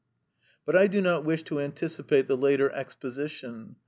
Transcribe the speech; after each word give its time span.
But 0.65 0.75
I 0.75 0.87
do 0.87 0.99
not 0.99 1.23
wish 1.25 1.43
to 1.43 1.59
anticipate 1.59 2.27
the 2.27 2.35
later 2.35 2.71
exposition. 2.71 3.75